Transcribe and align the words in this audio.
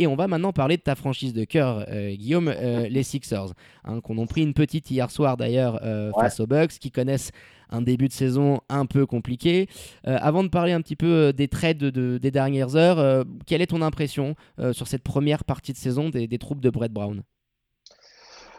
Et 0.00 0.06
on 0.06 0.16
va 0.16 0.28
maintenant 0.28 0.52
parler 0.52 0.78
de 0.78 0.82
ta 0.82 0.94
franchise 0.94 1.34
de 1.34 1.44
cœur, 1.44 1.86
Guillaume, 1.90 2.50
les 2.50 3.02
Sixers, 3.02 3.52
hein, 3.84 4.00
qu'on 4.00 4.16
ont 4.16 4.26
pris 4.26 4.42
une 4.42 4.54
petite 4.54 4.90
hier 4.90 5.10
soir 5.10 5.36
d'ailleurs 5.36 5.78
face 6.18 6.40
aux 6.40 6.46
Bucks, 6.46 6.78
qui 6.80 6.90
connaissent 6.90 7.32
un 7.68 7.82
début 7.82 8.08
de 8.08 8.12
saison 8.12 8.60
un 8.70 8.86
peu 8.86 9.04
compliqué. 9.04 9.68
avant 10.04 10.42
de 10.42 10.48
parler 10.48 10.72
un 10.72 10.80
petit 10.80 10.96
peu 10.96 11.34
des 11.34 11.48
trades 11.48 11.84
des 11.84 12.30
dernières 12.30 12.76
heures, 12.76 13.26
quelle 13.46 13.60
est 13.60 13.66
ton 13.66 13.82
impression 13.82 14.36
sur 14.72 14.88
cette 14.88 15.02
première 15.02 15.44
partie 15.44 15.74
de 15.74 15.78
saison 15.78 16.08
des, 16.08 16.26
des 16.26 16.38
troupes 16.38 16.62
de 16.62 16.70
Brett 16.70 16.92
Brown? 16.92 17.22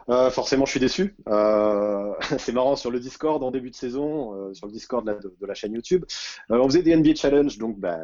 Euh, 0.10 0.30
forcément, 0.30 0.66
je 0.66 0.72
suis 0.72 0.80
déçu. 0.80 1.16
Euh, 1.30 2.14
c'est 2.38 2.52
marrant 2.52 2.76
sur 2.76 2.92
le 2.92 3.00
Discord 3.00 3.42
en 3.44 3.52
début 3.52 3.70
de 3.70 3.76
saison, 3.76 4.34
euh, 4.36 4.54
sur 4.54 4.68
le 4.68 4.74
Discord 4.74 5.06
de, 5.06 5.46
la 5.46 5.54
chaîne 5.54 5.74
YouTube, 5.74 6.06
on 6.50 6.66
faisait 6.66 6.84
des 6.84 6.96
NBA 6.96 7.16
Challenge, 7.16 7.58
donc 7.58 7.80
bah, 7.80 8.00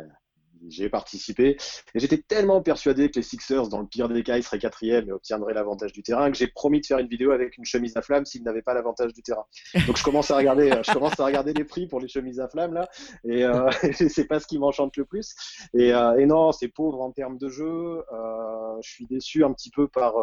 j'ai 0.70 0.90
participé. 0.90 1.58
Et 1.94 2.00
j'étais 2.00 2.18
tellement 2.18 2.62
persuadé 2.62 3.10
que 3.10 3.18
les 3.18 3.24
Sixers, 3.24 3.70
dans 3.70 3.80
le 3.80 3.88
pire 3.88 4.10
des 4.10 4.24
cas, 4.24 4.38
ils 4.38 4.44
seraient 4.44 4.60
quatrième 4.60 5.08
et 5.10 5.12
obtiendraient 5.12 5.54
l'avantage 5.54 5.94
du 5.94 6.04
terrain, 6.04 6.32
que 6.32 6.38
j'ai 6.38 6.48
promis 6.48 6.82
de 6.82 6.86
faire 6.86 7.00
une 7.00 7.08
vidéo 7.08 7.32
avec 7.32 7.58
une 7.58 7.66
chemise 7.66 7.96
à 7.98 8.02
flamme 8.02 8.26
s'ils 8.26 8.44
n'avaient 8.44 8.62
pas 8.62 8.74
l'avantage 8.74 9.14
du 9.14 9.22
terrain. 9.22 9.46
Donc 9.86 9.98
je 9.98 10.04
commence 10.04 10.32
à 10.32 10.38
regarder, 10.38 10.72
je 10.86 10.92
commence 10.92 11.20
à 11.20 11.26
regarder 11.26 11.54
les 11.54 11.64
prix 11.64 11.88
pour 11.88 12.00
les 12.00 12.08
chemises 12.08 12.40
à 12.40 12.48
flamme 12.48 12.74
là, 12.74 12.88
et 13.24 13.44
euh, 13.44 13.70
c'est 13.94 14.26
pas 14.26 14.40
ce 14.40 14.48
qui 14.48 14.60
m'enchante 14.60 14.98
le 14.98 15.06
plus. 15.06 15.36
Et, 15.74 15.94
euh, 15.94 16.18
et 16.18 16.26
non, 16.26 16.52
c'est 16.52 16.68
pauvre 16.68 17.02
en 17.02 17.12
termes 17.12 17.38
de 17.38 17.50
jeu. 17.50 18.04
Euh, 18.12 18.57
je 18.82 18.90
suis 18.90 19.06
déçu 19.06 19.44
un 19.44 19.54
petit 19.54 19.70
peu 19.70 19.88
par 19.88 20.14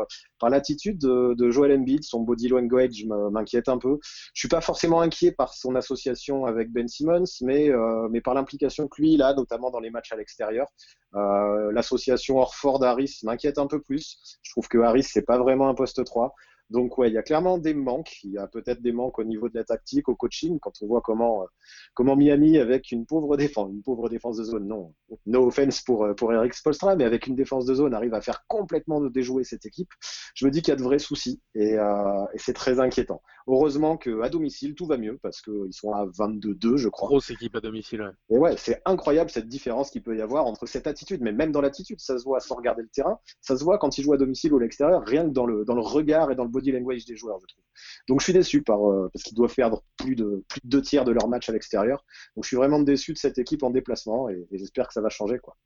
par 0.41 0.51
l'attitude 0.51 0.99
de, 0.99 1.51
Joel 1.51 1.79
Embiid, 1.79 2.03
son 2.03 2.21
body 2.21 2.49
language 2.49 3.05
m'inquiète 3.31 3.69
un 3.69 3.79
peu. 3.79 3.99
Je 4.03 4.41
suis 4.41 4.49
pas 4.49 4.61
forcément 4.61 5.01
inquiet 5.01 5.33
par 5.33 5.55
son 5.55 5.75
association 5.75 6.47
avec 6.47 6.73
Ben 6.73 6.89
Simmons, 6.89 7.25
mais 7.43 7.71
mais 8.11 8.21
par 8.21 8.35
l'implication 8.35 8.89
que 8.89 9.01
lui 9.01 9.15
il 9.15 9.23
a, 9.23 9.35
notamment 9.35 9.71
dans 9.71 9.81
les 9.81 9.91
matchs 9.91 10.12
à 10.12 10.17
extérieur. 10.25 10.67
Euh, 11.15 11.71
l'association 11.73 12.39
Orford-Harris 12.39 13.21
m'inquiète 13.23 13.59
un 13.59 13.67
peu 13.67 13.81
plus. 13.81 14.39
Je 14.43 14.51
trouve 14.51 14.69
que 14.69 14.79
Harris, 14.79 15.05
c'est 15.05 15.25
pas 15.25 15.39
vraiment 15.39 15.69
un 15.69 15.75
poste 15.75 16.05
3. 16.05 16.34
Donc 16.71 16.98
ouais, 16.98 17.09
il 17.09 17.15
y 17.15 17.19
a 17.19 17.23
clairement 17.23 17.59
des 17.59 17.75
manques. 17.75 18.23
Il 18.25 18.33
y 18.33 18.39
a 18.39 18.47
peut-être 18.47 18.81
des 18.81 18.93
manques 18.93 19.19
au 19.19 19.25
niveau 19.25 19.48
de 19.48 19.55
la 19.55 19.65
tactique, 19.65 20.09
au 20.09 20.15
coaching, 20.15 20.59
quand 20.61 20.73
on 20.83 20.87
voit 20.87 21.03
comment 21.03 21.43
euh, 21.43 21.47
comment 21.95 22.17
Miami 22.17 22.59
avec 22.59 22.91
une 22.91 23.06
pauvre 23.06 23.37
défense, 23.37 23.71
une 23.71 23.83
pauvre 23.83 24.09
défense 24.09 24.39
de 24.39 24.45
zone, 24.45 24.67
non, 24.67 24.95
no 25.27 25.47
offense 25.47 25.83
pour 25.83 26.05
euh, 26.05 26.15
pour 26.15 26.33
Eric 26.33 26.55
Spolstra, 26.55 26.97
mais 26.97 27.05
avec 27.05 27.27
une 27.27 27.37
défense 27.37 27.67
de 27.67 27.75
zone 27.75 27.95
arrive 27.95 28.15
à 28.15 28.21
faire 28.21 28.45
complètement 28.48 29.01
déjouer 29.01 29.45
cette 29.45 29.67
équipe. 29.67 29.91
Je 30.34 30.47
me 30.47 30.51
dis 30.51 30.62
qu'il 30.62 30.73
y 30.73 30.73
a 30.73 30.77
de 30.77 30.83
vrais 30.83 30.98
soucis 30.98 31.41
et, 31.55 31.75
euh, 31.79 32.25
et 32.33 32.39
c'est 32.39 32.55
très 32.55 32.81
inquiétant. 32.81 33.23
Heureusement 33.47 33.99
que 33.99 34.23
à 34.23 34.31
domicile 34.31 34.75
tout 34.75 34.87
va 34.87 34.97
mieux 34.97 35.19
parce 35.23 35.43
qu'ils 35.43 35.73
sont 35.73 35.93
à 35.93 36.06
22-2, 36.06 36.77
je 36.77 36.89
crois. 36.89 37.09
Grosse 37.09 37.31
équipe 37.31 37.55
à 37.56 37.61
domicile. 37.61 38.01
Ouais. 38.01 38.37
Et 38.37 38.39
ouais, 38.39 38.56
c'est 38.56 38.81
incroyable 38.87 39.31
cette 39.31 39.49
différence 39.49 39.91
qu'il 39.91 40.03
peut 40.03 40.17
y 40.17 40.23
avoir 40.23 40.47
entre 40.47 40.67
cette 40.67 40.87
attitude, 40.87 41.21
mais 41.21 41.33
même 41.33 41.53
dans 41.53 41.61
l'attitude, 41.61 42.01
ça 42.01 42.19
se 42.19 42.25
voit 42.25 42.41
sans 42.41 42.55
regarder 42.56 42.83
le 42.83 42.89
terrain, 42.89 43.19
ça 43.43 43.56
se 43.56 43.65
voit 43.65 43.78
quand 43.78 43.99
ils 43.99 44.03
jouent 44.03 44.15
à 44.15 44.17
domicile 44.17 44.55
ou 44.55 44.56
à 44.56 44.61
l'extérieur, 44.61 45.03
rien 45.05 45.25
que 45.25 45.33
dans 45.33 45.47
le 45.47 45.65
dans 45.65 45.75
le 45.75 45.83
regard 45.83 46.31
et 46.31 46.34
dans 46.34 46.45
le 46.45 46.51
body 46.55 46.72
language 46.72 47.05
des 47.05 47.16
joueurs, 47.16 47.38
je 47.41 47.47
trouve. 47.47 47.64
Donc 48.08 48.20
je 48.20 48.24
suis 48.24 48.33
déçu 48.33 48.62
par, 48.62 48.91
euh, 48.91 49.10
parce 49.12 49.22
qu'ils 49.22 49.36
doivent 49.36 49.55
perdre 49.55 49.83
plus 49.97 50.16
de, 50.16 50.44
plus 50.48 50.60
de 50.62 50.69
deux 50.69 50.83
tiers 50.83 51.05
de 51.05 51.12
leur 51.12 51.28
match 51.28 51.48
à 51.48 51.52
l'extérieur. 51.52 52.05
Donc 52.36 52.44
je 52.44 52.48
suis 52.48 52.56
vraiment 52.56 52.80
déçu 52.80 53.12
de 53.12 53.19
cette 53.19 53.38
équipe 53.38 53.62
en 53.62 53.70
déplacement 53.70 54.28
et, 54.30 54.47
j'espère 54.52 54.88
que 54.88 54.94
ça 54.94 55.00
va 55.00 55.08
changer. 55.08 55.38
Quoi. 55.38 55.56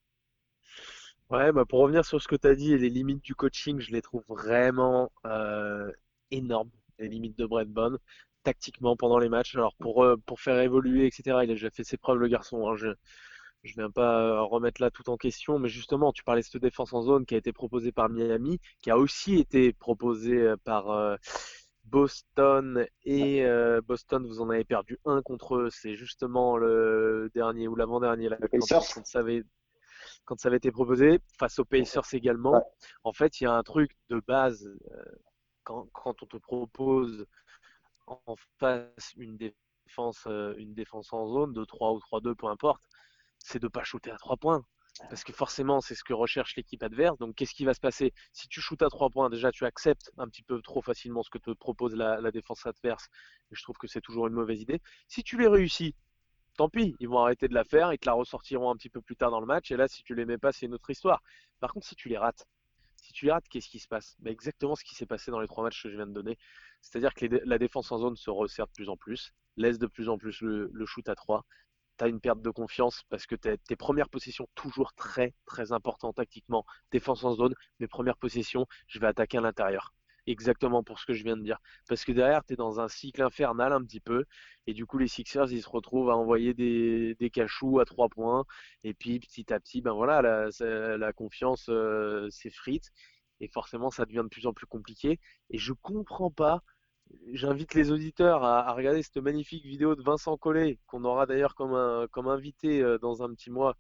Ouais, 1.31 1.53
bah 1.53 1.65
pour 1.69 1.81
revenir 1.81 2.05
sur 2.05 2.21
ce 2.21 2.27
que 2.27 2.37
tu 2.37 2.49
as 2.49 2.55
dit 2.55 2.77
les 2.77 2.89
limites 2.89 3.23
du 3.23 3.35
coaching, 3.35 3.81
je 3.81 3.93
les 3.93 4.03
trouve 4.03 4.25
vraiment 4.29 5.13
euh, 5.27 5.93
énormes, 6.31 6.71
les 6.99 7.09
limites 7.09 7.39
de 7.39 7.45
Brett 7.45 7.69
Bond, 7.69 7.99
tactiquement 8.45 8.97
pendant 8.97 9.19
les 9.19 9.29
matchs. 9.29 9.55
Alors 9.55 9.75
pour, 9.77 10.03
euh, 10.03 10.17
pour 10.25 10.41
faire 10.41 10.59
évoluer, 10.61 11.07
etc., 11.07 11.23
il 11.27 11.51
a 11.51 11.55
déjà 11.55 11.71
fait 11.71 11.85
ses 11.85 11.99
preuves, 11.99 12.19
le 12.19 12.29
garçon. 12.29 12.69
Hein. 12.69 12.77
Je 13.69 13.75
viens 13.75 13.91
pas 13.91 14.21
euh, 14.21 14.43
remettre 14.43 14.81
là 14.81 14.91
tout 14.91 15.09
en 15.11 15.17
question, 15.17 15.59
mais 15.59 15.69
justement, 15.69 16.13
tu 16.13 16.25
parlais 16.25 16.41
de 16.41 16.47
cette 16.47 16.63
défense 16.63 16.93
en 16.93 17.03
zone 17.03 17.27
qui 17.27 17.35
a 17.35 17.39
été 17.39 17.53
proposée 17.53 17.93
par 17.93 18.09
Miami, 18.09 18.59
qui 18.83 18.91
a 18.91 18.99
aussi 18.99 19.37
été 19.37 19.73
proposée 19.73 20.41
euh, 20.41 20.57
par 20.57 20.91
euh, 20.91 21.17
Boston 21.85 22.87
et 23.05 23.47
Boston, 23.87 24.27
vous 24.27 24.43
en 24.43 24.51
avez 24.51 24.65
perdu 24.65 24.99
un 25.07 25.23
contre 25.23 25.57
eux. 25.57 25.69
C'est 25.71 25.95
justement 25.95 26.59
le 26.59 27.31
dernier 27.35 27.67
ou 27.67 27.77
l'avant-dernier 27.77 28.29
quand, 28.61 29.07
ça 29.07 29.21
avait, 29.21 29.43
quand 30.27 30.39
ça 30.39 30.49
avait 30.49 30.59
été 30.59 30.71
proposé 30.71 31.21
face 31.39 31.59
aux 31.59 31.65
Pacers 31.65 32.05
également. 32.13 32.63
En 33.05 33.15
fait, 33.15 33.41
il 33.41 33.45
y 33.45 33.47
a 33.47 33.55
un 33.55 33.63
truc 33.63 33.97
de 34.11 34.21
base 34.21 34.71
quand, 35.65 35.89
quand 35.95 36.23
on 36.23 36.27
te 36.27 36.37
propose 36.37 37.25
en 38.07 38.37
face 38.59 39.15
une 39.17 39.39
défense, 39.39 40.27
une 40.59 40.75
défense 40.75 41.11
en 41.15 41.27
zone 41.27 41.55
de 41.55 41.65
3 41.65 41.93
ou 41.93 42.01
3-2, 42.01 42.35
peu 42.35 42.49
importe 42.49 42.83
c'est 43.39 43.61
de 43.61 43.69
pas 43.69 43.85
shooter 43.85 44.11
à 44.11 44.19
trois 44.19 44.37
points. 44.37 44.65
Parce 45.09 45.23
que 45.23 45.33
forcément, 45.33 45.81
c'est 45.81 45.95
ce 45.95 46.03
que 46.03 46.13
recherche 46.13 46.57
l'équipe 46.57 46.83
adverse. 46.83 47.19
Donc, 47.19 47.37
qu'est-ce 47.37 47.55
qui 47.55 47.65
va 47.65 47.73
se 47.73 47.81
passer? 47.81 48.13
Si 48.33 48.49
tu 48.49 48.61
shootes 48.61 48.83
à 48.83 48.89
trois 48.89 49.11
points, 49.11 49.31
déjà, 49.31 49.53
tu 49.53 49.65
acceptes 49.65 50.11
un 50.19 50.29
petit 50.29 50.43
peu 50.43 50.61
trop 50.61 50.83
facilement 50.83 51.23
ce 51.23 51.31
que 51.31 51.39
te 51.39 51.51
propose 51.53 51.95
la, 51.95 52.31
défense 52.33 52.67
adverse. 52.67 53.09
Je 53.53 53.63
trouve 53.63 53.77
que 53.77 53.87
c'est 53.87 54.01
toujours 54.01 54.27
une 54.27 54.35
mauvaise 54.35 54.61
idée. 54.61 54.81
Si 55.07 55.23
tu 55.23 55.39
les 55.39 55.47
réussis, 55.47 55.95
tant 56.57 56.69
pis, 56.69 56.97
ils 56.99 57.09
vont 57.09 57.19
arrêter 57.19 57.47
de 57.47 57.55
la 57.55 57.65
faire, 57.65 57.93
ils 57.93 57.99
te 57.99 58.07
la 58.07 58.15
ressortiront 58.15 58.71
un 58.71 58.77
petit 58.77 58.91
peu 58.91 59.01
plus 59.01 59.17
tard 59.17 59.31
dans 59.31 59.41
le 59.41 59.47
match. 59.47 59.71
Et 59.71 59.77
là, 59.77 59.87
si 59.87 60.03
tu 60.03 60.15
les 60.15 60.25
mets 60.25 60.39
pas, 60.39 60.53
c'est 60.53 60.67
une 60.67 60.75
autre 60.75 60.91
histoire. 60.91 61.23
Par 61.61 61.73
contre, 61.73 61.87
si 61.87 61.95
tu 61.95 62.09
les 62.09 62.19
rates, 62.19 62.47
si 62.97 63.13
tu 63.13 63.27
les 63.27 63.33
rates, 63.33 63.49
qu'est-ce 63.49 63.69
qui 63.69 63.79
se 63.79 63.89
passe? 63.89 64.17
Bah, 64.19 64.31
Exactement 64.31 64.75
ce 64.75 64.83
qui 64.83 64.97
s'est 64.97 65.07
passé 65.07 65.31
dans 65.31 65.41
les 65.41 65.47
trois 65.47 65.63
matchs 65.63 65.83
que 65.83 65.91
je 65.91 65.97
viens 65.97 66.07
de 66.07 66.13
donner. 66.13 66.37
C'est-à-dire 66.83 67.15
que 67.15 67.27
la 67.45 67.59
défense 67.59 67.93
en 67.93 67.99
zone 67.99 68.17
se 68.17 68.31
resserre 68.31 68.67
de 68.67 68.73
plus 68.73 68.89
en 68.89 68.97
plus, 68.97 69.33
laisse 69.57 69.79
de 69.79 69.87
plus 69.87 70.09
en 70.09 70.19
plus 70.19 70.41
le, 70.41 70.71
le 70.73 70.87
shoot 70.87 71.09
à 71.09 71.15
trois, 71.15 71.45
tu 71.99 72.05
as 72.05 72.09
une 72.09 72.21
perte 72.21 72.41
de 72.43 72.51
confiance 72.51 73.03
parce 73.11 73.27
que 73.27 73.35
tes 73.35 73.77
premières 73.77 74.09
possessions, 74.09 74.49
toujours 74.55 74.95
très 74.95 75.35
très 75.47 75.73
important 75.73 76.13
tactiquement, 76.13 76.65
défense 76.93 77.25
en 77.25 77.35
zone, 77.35 77.55
mes 77.81 77.89
premières 77.89 78.17
possessions, 78.17 78.67
je 78.87 78.99
vais 78.99 79.07
attaquer 79.07 79.39
à 79.39 79.41
l'intérieur. 79.43 79.93
Exactement 80.29 80.83
pour 80.83 80.99
ce 80.99 81.07
que 81.07 81.15
je 81.15 81.25
viens 81.25 81.39
de 81.39 81.43
dire. 81.43 81.59
Parce 81.89 82.05
que 82.05 82.13
derrière, 82.13 82.45
tu 82.45 82.53
es 82.53 82.57
dans 82.57 82.81
un 82.81 82.89
cycle 82.89 83.23
infernal 83.23 83.73
un 83.73 83.83
petit 83.83 84.01
peu. 84.01 84.27
Et 84.67 84.75
du 84.75 84.85
coup, 84.85 84.99
les 84.99 85.09
Sixers, 85.09 85.51
ils 85.51 85.63
se 85.63 85.69
retrouvent 85.71 86.11
à 86.11 86.17
envoyer 86.17 86.53
des, 86.53 87.31
cachous 87.33 87.81
à 87.81 87.87
trois 87.87 88.11
points. 88.11 88.45
Et 88.85 88.93
puis, 88.93 89.19
petit 89.21 89.51
à 89.55 89.59
petit, 89.59 89.81
ben 89.81 89.93
voilà, 89.93 90.21
la, 90.21 90.97
la 90.99 91.13
confiance 91.15 91.67
euh, 91.71 92.29
s'effrite. 92.31 92.91
Et 93.41 93.49
forcément, 93.49 93.91
ça 93.91 94.05
devient 94.05 94.23
de 94.25 94.29
plus 94.29 94.47
en 94.47 94.53
plus 94.53 94.67
compliqué. 94.67 95.19
Et 95.49 95.57
je 95.57 95.73
comprends 95.73 96.31
pas 96.31 96.63
J'invite 97.33 97.75
les 97.75 97.91
auditeurs 97.91 98.45
à, 98.45 98.73
regarder 98.73 99.03
cette 99.03 99.19
magnifique 99.19 99.65
vidéo 99.65 99.95
de 99.95 100.03
Vincent 100.03 100.37
Collet, 100.37 100.79
qu'on 100.87 101.05
aura 101.05 101.27
d'ailleurs 101.27 101.55
comme, 101.55 101.75
invité 102.29 102.83
euh, 102.83 102.99
dans 102.99 103.23
un 103.23 103.33
petit 103.35 103.51
mois 103.51 103.77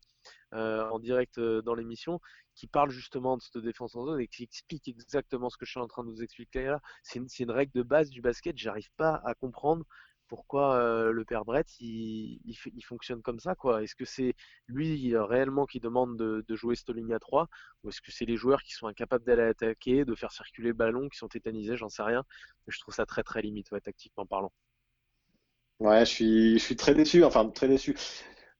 euh, 0.54 0.88
en 0.90 0.98
direct 0.98 1.38
euh, 1.38 1.62
dans 1.62 1.74
l'émission, 1.74 2.20
qui 2.54 2.66
parle 2.66 2.90
justement 2.90 3.36
de 3.36 3.42
cette 3.42 3.58
défense 3.58 3.96
en 3.96 4.04
zone 4.06 4.20
et 4.20 4.28
qui 4.28 4.44
explique 4.44 4.88
exactement 4.88 5.50
ce 5.50 5.56
que 5.56 5.66
je 5.66 5.72
suis 5.72 5.80
en 5.80 5.86
train 5.86 6.04
de 6.04 6.10
vous 6.10 6.22
expliquer 6.22 6.64
là. 6.64 6.80
C'est 7.02 7.18
une, 7.18 7.26
une, 7.38 7.50
règle 7.50 7.72
de 7.72 7.82
base 7.82 8.10
du 8.10 8.20
basket, 8.20 8.56
j'arrive 8.56 8.90
pas 8.96 9.20
à 9.24 9.34
comprendre 9.34 9.84
pourquoi 10.28 10.76
euh, 10.76 11.10
le 11.10 11.24
père 11.24 11.44
Brett 11.44 11.66
il, 11.80 12.54
fonctionne 12.84 13.22
comme 13.22 13.40
ça 13.40 13.54
quoi? 13.54 13.82
Est-ce 13.82 13.94
que 13.94 14.04
c'est 14.04 14.34
lui 14.66 15.16
réellement 15.16 15.66
qui 15.66 15.80
demande 15.80 16.16
de, 16.16 16.56
jouer 16.56 16.76
cette 16.76 16.90
ligne 16.90 17.14
à 17.14 17.18
3 17.18 17.48
ou 17.82 17.88
est-ce 17.88 18.00
que 18.00 18.12
c'est 18.12 18.24
les 18.24 18.36
joueurs 18.36 18.62
qui 18.62 18.72
sont 18.72 18.86
incapables 18.86 19.24
d'aller 19.24 19.42
attaquer, 19.42 20.04
de 20.04 20.14
faire 20.14 20.32
circuler 20.32 20.68
le 20.68 20.74
ballon, 20.74 21.08
qui 21.08 21.18
sont 21.18 21.28
tétanisés, 21.28 21.76
j'en 21.76 21.88
sais 21.88 22.02
rien. 22.02 22.24
Je 22.66 22.78
trouve 22.78 22.94
ça 22.94 23.06
très 23.06 23.22
très 23.22 23.42
limite, 23.42 23.70
tactiquement 23.82 24.26
parlant. 24.26 24.52
Ouais, 25.80 26.04
je 26.04 26.58
suis 26.58 26.76
très 26.76 26.94
déçu, 26.94 27.24
enfin 27.24 27.48
très 27.48 27.68
déçu. 27.68 27.96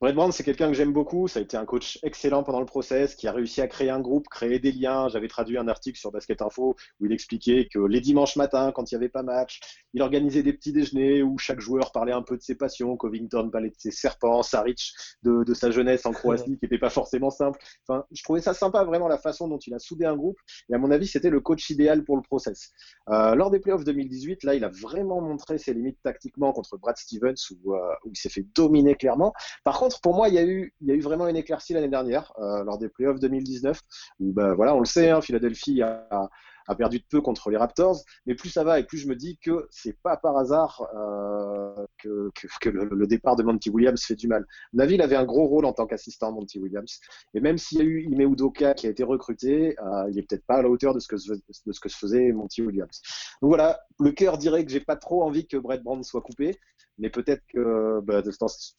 Brett 0.00 0.14
Brown, 0.14 0.30
c'est 0.30 0.44
quelqu'un 0.44 0.68
que 0.68 0.74
j'aime 0.74 0.92
beaucoup. 0.92 1.26
Ça 1.26 1.40
a 1.40 1.42
été 1.42 1.56
un 1.56 1.64
coach 1.64 1.98
excellent 2.04 2.44
pendant 2.44 2.60
le 2.60 2.66
process, 2.66 3.16
qui 3.16 3.26
a 3.26 3.32
réussi 3.32 3.60
à 3.60 3.66
créer 3.66 3.90
un 3.90 3.98
groupe, 3.98 4.28
créer 4.28 4.60
des 4.60 4.70
liens. 4.70 5.08
J'avais 5.08 5.26
traduit 5.26 5.58
un 5.58 5.66
article 5.66 5.98
sur 5.98 6.12
Basket 6.12 6.40
Info 6.40 6.76
où 7.00 7.06
il 7.06 7.12
expliquait 7.12 7.66
que 7.66 7.80
les 7.80 8.00
dimanches 8.00 8.36
matins, 8.36 8.70
quand 8.70 8.92
il 8.92 8.94
n'y 8.94 8.98
avait 8.98 9.08
pas 9.08 9.24
match, 9.24 9.58
il 9.94 10.02
organisait 10.02 10.44
des 10.44 10.52
petits 10.52 10.72
déjeuners 10.72 11.24
où 11.24 11.36
chaque 11.36 11.58
joueur 11.58 11.90
parlait 11.90 12.12
un 12.12 12.22
peu 12.22 12.36
de 12.36 12.42
ses 12.42 12.54
passions. 12.54 12.96
Covington 12.96 13.50
parlait 13.50 13.70
de 13.70 13.74
ses 13.76 13.90
serpents, 13.90 14.44
Saric 14.44 14.92
de, 15.24 15.42
de 15.42 15.52
sa 15.52 15.72
jeunesse 15.72 16.06
en 16.06 16.12
Croatie, 16.12 16.44
qui 16.44 16.58
n'était 16.62 16.78
pas 16.78 16.90
forcément 16.90 17.30
simple. 17.30 17.58
Enfin, 17.88 18.04
je 18.12 18.22
trouvais 18.22 18.40
ça 18.40 18.54
sympa, 18.54 18.84
vraiment, 18.84 19.08
la 19.08 19.18
façon 19.18 19.48
dont 19.48 19.58
il 19.58 19.74
a 19.74 19.80
soudé 19.80 20.04
un 20.04 20.14
groupe. 20.14 20.38
Et 20.70 20.74
à 20.76 20.78
mon 20.78 20.92
avis, 20.92 21.08
c'était 21.08 21.30
le 21.30 21.40
coach 21.40 21.70
idéal 21.70 22.04
pour 22.04 22.14
le 22.14 22.22
process. 22.22 22.70
Euh, 23.08 23.34
lors 23.34 23.50
des 23.50 23.58
playoffs 23.58 23.82
2018, 23.82 24.44
là, 24.44 24.54
il 24.54 24.62
a 24.62 24.68
vraiment 24.68 25.20
montré 25.20 25.58
ses 25.58 25.74
limites 25.74 25.98
tactiquement 26.04 26.52
contre 26.52 26.78
Brad 26.78 26.96
Stevens, 26.96 27.34
où, 27.50 27.74
euh, 27.74 27.80
où 28.04 28.10
il 28.12 28.16
s'est 28.16 28.28
fait 28.28 28.46
dominer 28.54 28.94
clairement. 28.94 29.32
Par 29.64 29.76
contre, 29.76 29.87
pour 30.02 30.14
moi, 30.14 30.28
il 30.28 30.34
y 30.34 30.38
a 30.38 30.44
eu, 30.44 30.72
vraiment 31.00 31.28
une 31.28 31.36
éclaircie 31.36 31.72
l'année 31.72 31.88
dernière, 31.88 32.32
euh, 32.38 32.64
lors 32.64 32.78
des 32.78 32.88
playoffs 32.88 33.20
2019, 33.20 33.80
où 34.20 34.32
ben, 34.32 34.54
voilà, 34.54 34.74
on 34.74 34.80
le 34.80 34.86
sait, 34.86 35.10
hein, 35.10 35.20
Philadelphie 35.20 35.82
a, 35.82 36.28
perdu 36.76 36.98
de 36.98 37.04
peu 37.08 37.22
contre 37.22 37.48
les 37.48 37.56
Raptors, 37.56 38.02
mais 38.26 38.34
plus 38.34 38.50
ça 38.50 38.62
va 38.62 38.78
et 38.78 38.84
plus 38.84 38.98
je 38.98 39.08
me 39.08 39.16
dis 39.16 39.38
que 39.38 39.66
c'est 39.70 39.98
pas 40.02 40.18
par 40.18 40.36
hasard 40.36 40.86
euh, 40.94 41.86
que, 41.96 42.30
le, 42.68 43.06
départ 43.06 43.36
de 43.36 43.42
Monty 43.42 43.70
Williams 43.70 44.04
fait 44.04 44.16
du 44.16 44.28
mal. 44.28 44.44
Naville 44.74 45.00
avait 45.00 45.16
un 45.16 45.24
gros 45.24 45.46
rôle 45.46 45.64
en 45.64 45.72
tant 45.72 45.86
qu'assistant 45.86 46.30
Monty 46.30 46.58
Williams, 46.58 47.00
et 47.32 47.40
même 47.40 47.56
s'il 47.56 47.78
y 47.78 47.80
a 47.80 47.84
eu 47.84 48.02
Ime 48.02 48.32
Udoka 48.32 48.74
qui 48.74 48.86
a 48.86 48.90
été 48.90 49.02
recruté, 49.02 49.78
euh, 49.80 50.10
il 50.10 50.18
est 50.18 50.28
peut-être 50.28 50.44
pas 50.44 50.56
à 50.56 50.62
la 50.62 50.68
hauteur 50.68 50.92
de 50.92 51.00
ce 51.00 51.08
que 51.08 51.16
de 51.16 51.88
faisait 51.88 52.32
Monty 52.32 52.60
Williams. 52.60 53.00
Donc 53.40 53.48
voilà, 53.48 53.80
le 53.98 54.12
cœur 54.12 54.36
dirait 54.36 54.66
que 54.66 54.70
j'ai 54.70 54.80
pas 54.80 54.96
trop 54.96 55.22
envie 55.22 55.46
que 55.46 55.56
Brett 55.56 55.82
Brown 55.82 56.02
soit 56.02 56.20
coupé, 56.20 56.54
mais 56.98 57.10
peut-être 57.10 57.42
que 57.48 58.00
bah, 58.00 58.22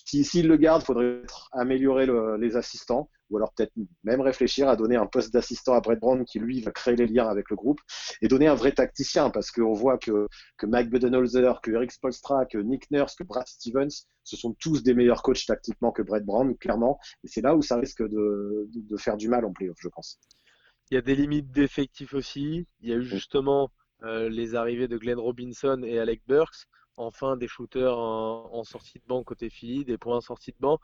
s'il 0.06 0.26
si, 0.26 0.42
le 0.42 0.58
garde, 0.58 0.82
il 0.82 0.86
faudrait 0.86 1.22
améliorer 1.52 2.08
les 2.38 2.56
assistants, 2.58 3.10
ou 3.30 3.38
alors 3.38 3.54
peut-être 3.54 3.72
même 4.04 4.22
réfléchir 4.22 4.68
à 4.68 4.76
donner 4.76 4.96
un 4.96 5.06
poste 5.06 5.32
d'assistant 5.34 5.74
à 5.74 5.82
Brett 5.82 6.00
Brown 6.00 6.26
qui 6.26 6.40
lui 6.40 6.62
va 6.62 6.72
créer 6.72 6.96
les 6.96 7.08
liens 7.08 7.28
avec 7.28 7.50
le 7.50 7.56
groupe 7.56 7.80
et 8.22 8.28
donner 8.28 8.48
un 8.48 8.56
vrai 8.56 8.72
tacticien 8.72 9.30
parce 9.30 9.52
qu'on 9.52 9.74
voit 9.74 9.98
que, 9.98 10.28
que 10.58 10.66
Mike 10.66 10.90
Budenholzer, 10.90 11.62
que 11.62 11.72
Eric 11.72 11.92
Spolstra, 11.92 12.46
que 12.46 12.58
Nick 12.58 12.90
Nurse, 12.92 13.16
que 13.16 13.24
Brad 13.24 13.48
Stevens, 13.48 14.06
ce 14.24 14.38
sont 14.38 14.54
tous 14.60 14.84
des 14.84 14.94
meilleurs 14.94 15.22
coachs 15.22 15.46
tactiquement 15.46 15.92
que 15.92 16.02
Brett 16.02 16.26
Brown, 16.26 16.56
clairement. 16.58 17.00
Et 17.24 17.28
c'est 17.28 17.42
là 17.42 17.56
où 17.56 17.62
ça 17.62 17.78
risque 17.78 18.04
de, 18.04 18.68
de, 18.74 18.98
faire 18.98 19.18
du 19.18 19.30
mal 19.30 19.46
en 19.46 19.54
playoff, 19.54 19.78
je 19.80 19.90
pense. 19.90 20.20
Il 20.92 20.96
y 20.96 20.98
a 20.98 21.02
des 21.02 21.16
limites 21.16 21.52
d'effectifs 21.52 22.14
aussi. 22.14 22.68
Il 22.82 22.90
y 22.90 22.94
a 22.94 22.96
eu 22.96 23.04
justement 23.04 23.70
euh, 24.04 24.30
les 24.30 24.56
arrivées 24.56 24.88
de 24.88 24.98
Glenn 24.98 25.20
Robinson 25.20 25.82
et 25.84 26.00
Alec 26.00 26.22
Burks. 26.28 26.68
Enfin, 27.00 27.38
des 27.38 27.48
shooters 27.48 27.98
en, 27.98 28.64
sortie 28.66 29.00
de 29.00 29.04
banc 29.08 29.24
côté 29.24 29.50
Philly, 29.50 29.86
des 29.86 29.98
points 29.98 30.18
en 30.18 30.22
sortie 30.22 30.52
de 30.52 30.58
banc. 30.60 30.80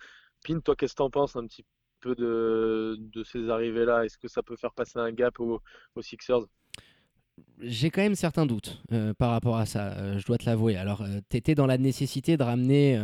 Pin, 0.46 0.60
toi, 0.62 0.76
qu'est-ce 0.76 0.94
que 0.94 0.98
tu 0.98 1.04
en 1.04 1.10
penses 1.10 1.36
un 1.36 1.46
petit 1.46 1.66
peu 2.00 2.16
de, 2.16 3.24
ces 3.24 3.50
arrivées-là? 3.50 4.06
Est-ce 4.06 4.18
que 4.18 4.30
ça 4.30 4.42
peut 4.42 4.56
faire 4.56 4.74
passer 4.74 4.98
un 4.98 5.12
gap 5.12 5.38
aux, 5.42 5.62
Sixers? 6.02 6.46
J'ai 7.60 7.90
quand 7.90 8.02
même 8.02 8.16
certains 8.16 8.46
doutes 8.46 8.82
euh, 8.94 9.14
par 9.14 9.32
rapport 9.32 9.58
à 9.58 9.66
ça, 9.66 9.92
euh, 9.92 10.18
je 10.20 10.26
dois 10.26 10.38
te 10.38 10.46
l'avouer. 10.46 10.78
Alors, 10.78 11.02
euh, 11.02 11.20
tu 11.30 11.36
étais 11.36 11.54
dans 11.54 11.66
la 11.66 11.78
nécessité 11.78 12.38
de 12.38 12.44
ramener 12.44 12.98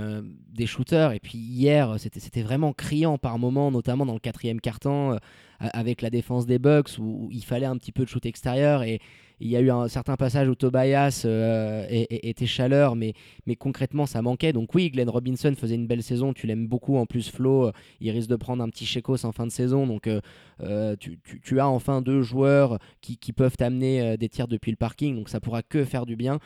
des 0.47 0.65
shooters, 0.65 1.11
et 1.11 1.19
puis 1.19 1.37
hier, 1.37 1.97
c'était 1.99 2.43
vraiment 2.43 2.71
criant 2.71 3.17
par 3.17 3.37
moment, 3.39 3.71
notamment 3.71 4.05
dans 4.05 4.13
le 4.13 4.19
quatrième 4.19 4.61
quart-temps, 4.61 5.17
avec 5.61 6.01
la 6.01 6.09
défense 6.09 6.45
des 6.45 6.59
Bucks, 6.59 6.97
où, 6.99 7.29
il 7.31 7.43
fallait 7.43 7.65
un 7.65 7.77
petit 7.77 7.91
peu 7.91 8.03
de 8.03 8.09
shoot 8.09 8.25
extérieur, 8.25 8.83
et, 8.83 8.99
il 9.41 9.49
y 9.49 9.57
a 9.57 9.59
eu 9.59 9.71
un 9.71 9.87
certain 9.87 10.15
passage 10.17 10.47
où 10.47 10.53
Tobias 10.53 11.23
euh, 11.25 11.85
était 11.89 12.45
chaleur, 12.45 12.95
mais, 12.95 13.13
concrètement, 13.57 14.05
ça 14.05 14.21
manquait. 14.21 14.53
Donc 14.53 14.75
oui, 14.75 14.91
Glenn 14.91 15.09
Robinson 15.09 15.53
faisait 15.57 15.75
une 15.75 15.87
belle 15.87 16.03
saison. 16.03 16.31
Tu 16.31 16.45
l'aimes 16.45 16.67
beaucoup. 16.67 16.95
En 16.97 17.07
plus, 17.07 17.29
Flo, 17.29 17.67
euh, 17.67 17.71
il 17.99 18.11
risque 18.11 18.29
de 18.29 18.35
prendre 18.35 18.63
un 18.63 18.69
petit 18.69 18.85
chécos 18.85 19.25
en 19.25 19.31
fin 19.31 19.47
de 19.47 19.51
saison. 19.51 19.87
Donc 19.87 20.07
euh, 20.07 20.95
tu, 20.99 21.59
as 21.59 21.67
enfin 21.67 22.01
deux 22.01 22.21
joueurs 22.21 22.77
qui, 23.01 23.17
qui 23.17 23.33
peuvent 23.33 23.57
t'amener 23.57 24.15
des 24.15 24.29
tirs 24.29 24.47
depuis 24.47 24.69
le 24.69 24.77
parking. 24.77 25.15
Donc 25.15 25.27
ça 25.27 25.39
pourra 25.39 25.63
que 25.63 25.85
faire 25.85 26.05
du 26.05 26.15
bien. 26.15 26.39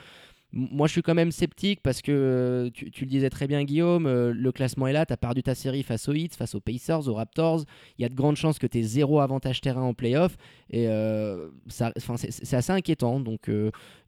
Moi, 0.57 0.87
je 0.87 0.93
suis 0.93 1.01
quand 1.01 1.13
même 1.13 1.33
sceptique 1.33 1.81
parce 1.83 2.01
que 2.01 2.11
euh, 2.13 2.69
tu, 2.71 3.03
le 3.03 3.09
disais 3.09 3.29
très 3.29 3.45
bien, 3.45 3.65
Guillaume, 3.65 4.05
euh, 4.05 4.33
le 4.33 4.51
classement 4.53 4.87
est 4.87 4.93
là. 4.93 5.05
Tu 5.05 5.11
as 5.11 5.17
perdu 5.17 5.43
ta 5.43 5.53
série 5.53 5.83
face 5.83 6.07
aux 6.07 6.13
Hits, 6.13 6.29
face 6.29 6.55
aux 6.55 6.61
Pacers, 6.61 7.09
aux 7.09 7.13
Raptors. 7.13 7.65
Il 7.97 8.03
y 8.03 8.05
a 8.05 8.09
de 8.09 8.15
grandes 8.15 8.37
chances 8.37 8.57
que 8.57 8.65
tu 8.65 8.79
aies 8.79 8.83
zéro 8.83 9.19
avantage 9.19 9.59
terrain 9.59 9.81
en 9.81 9.93
playoff. 9.93 10.37
Et 10.69 10.87
euh, 10.87 11.49
c'est 11.67 12.53
assez 12.53 12.71
inquiétant. 12.71 13.19
Donc, 13.19 13.49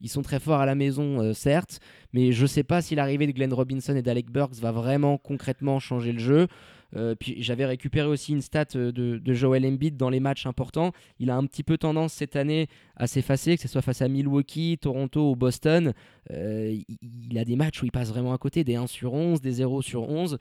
ils 0.02 0.10
sont 0.10 0.22
très 0.22 0.40
forts 0.40 0.62
à 0.62 0.66
la 0.66 0.76
maison, 0.76 1.34
certes. 1.34 1.82
Mais 2.14 2.32
je 2.32 2.44
ne 2.44 2.48
sais 2.48 2.64
pas 2.64 2.82
si 2.82 2.96
l'arrivée 2.96 3.28
de 3.28 3.34
Glenn 3.34 3.54
Robinson 3.54 3.96
et 3.98 4.02
d'Alec 4.02 4.32
Burks 4.32 4.56
va 4.56 4.72
vraiment 4.72 5.18
concrètement 5.18 5.80
changer 5.80 6.14
le 6.14 6.20
jeu. 6.20 6.48
Euh, 6.95 7.16
puis 7.16 7.36
j'avais 7.44 7.66
récupéré 7.66 8.07
aussi 8.07 8.31
une 8.31 8.42
stat 8.42 8.66
euh, 8.75 8.92
de, 8.92 9.34
Joel 9.34 9.66
Embiid 9.66 9.98
dans 9.98 10.10
les 10.10 10.19
matchs 10.19 10.45
importants. 10.45 10.94
Il 11.19 11.30
a 11.30 11.36
un 11.36 11.45
petit 11.45 11.63
peu 11.63 11.78
tendance 11.78 12.13
cette 12.13 12.36
année 12.36 12.68
à 12.95 13.07
s'effacer, 13.07 13.56
que 13.56 13.62
ce 13.62 13.68
soit 13.68 13.81
face 13.81 14.01
à 14.01 14.07
Milwaukee, 14.07 14.78
Toronto 14.80 15.31
ou 15.31 15.36
Boston. 15.36 15.94
Euh, 16.31 16.78
il, 17.01 17.38
a 17.38 17.45
des 17.45 17.56
matchs 17.56 17.81
où 17.81 17.86
il 17.86 17.92
passe 17.92 18.10
vraiment 18.10 18.34
à 18.34 18.38
côté, 18.38 18.63
des 18.63 18.75
1 18.75 18.88
sur 18.88 19.13
11, 19.13 19.42
des 19.42 19.51
0 19.51 19.81
sur 19.81 20.10
11. 20.10 20.38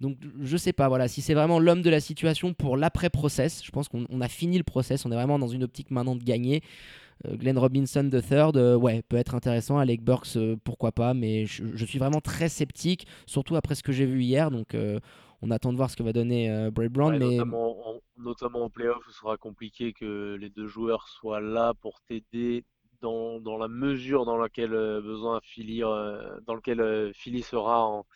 Donc 0.00 0.16
je 0.40 0.56
sais 0.56 0.72
pas, 0.72 0.88
voilà, 0.88 1.08
si 1.08 1.20
c'est 1.20 1.34
vraiment 1.34 1.58
l'homme 1.58 1.82
de 1.82 1.90
la 1.90 2.00
situation 2.00 2.54
pour 2.54 2.78
l'après-process, 2.78 3.62
je 3.62 3.70
pense 3.70 3.88
qu'on 3.88 4.20
a 4.22 4.28
fini 4.28 4.56
le 4.56 4.64
process, 4.64 5.04
on 5.04 5.12
est 5.12 5.14
vraiment 5.14 5.38
dans 5.38 5.48
une 5.48 5.62
optique 5.62 5.90
maintenant 5.90 6.16
de 6.16 6.24
gagner. 6.24 6.62
Glenn 7.28 7.58
Robinson 7.58 8.08
III, 8.10 8.52
euh, 8.56 8.76
ouais, 8.76 9.02
peut 9.06 9.18
être 9.18 9.34
intéressant. 9.34 9.76
Alec 9.76 10.02
Burks, 10.02 10.38
pourquoi 10.64 10.90
pas, 10.90 11.12
mais 11.12 11.44
je, 11.44 11.64
je, 11.74 11.84
suis 11.84 11.98
vraiment 11.98 12.22
très 12.22 12.48
sceptique, 12.48 13.06
surtout 13.26 13.56
après 13.56 13.74
ce 13.74 13.82
que 13.82 13.92
j'ai 13.92 14.06
vu 14.06 14.22
hier. 14.22 14.50
Donc 14.50 14.74
on 15.42 15.50
attend 15.50 15.72
de 15.72 15.76
voir 15.76 15.90
ce 15.90 15.96
que 15.96 16.02
va 16.02 16.12
donner 16.12 16.50
euh, 16.50 16.70
Brad 16.70 16.90
Brown. 16.90 17.18
mais... 17.18 17.36
notamment, 17.36 17.88
en, 17.88 18.00
notamment 18.18 18.64
en 18.64 18.70
playoff, 18.70 19.02
ce 19.06 19.12
sera 19.12 19.36
compliqué 19.36 19.92
que 19.92 20.36
les 20.38 20.50
deux 20.50 20.66
joueurs 20.66 21.08
soient 21.08 21.40
là 21.40 21.72
pour 21.80 22.00
t'aider 22.02 22.64
dans, 23.00 23.40
dans, 23.40 23.56
la 23.56 23.68
mesure 23.68 24.26
dans 24.26 24.36
laquelle 24.36 24.74
euh, 24.74 25.00
besoin 25.00 25.40
Philly, 25.42 25.82
euh, 25.82 26.38
dans 26.46 26.54
lequel 26.54 27.12
Philly 27.14 27.42
sera 27.42 27.86
en, 27.86 28.06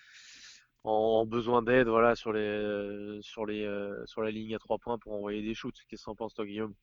en 0.85 1.25
besoin 1.25 1.63
d'aide 1.63 1.89
voilà, 1.89 2.15
sur, 2.15 2.33
les, 2.33 3.19
sur, 3.23 3.47
les, 3.47 3.67
sur 4.05 4.23
la 4.23 4.31
ligne 4.31 4.55
à 4.55 4.59
trois 4.59 4.79
points 4.79 4.99
pour 4.99 5.15
envoyer 5.15 5.43
des 5.43 5.55
shoots. 5.55 5.77
Qu'est-ce 5.89 6.05
que 6.05 6.11
en 6.11 6.15
penses, 6.15 6.35
toi, 6.35 6.45
Guillaume? 6.45 6.75